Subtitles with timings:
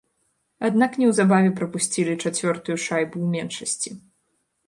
[0.67, 3.89] Аднак неўзабаве прапусцілі чацвёртую шайбу ў меншасці.